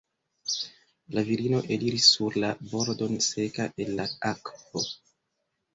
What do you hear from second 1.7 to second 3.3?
eliris sur la bordon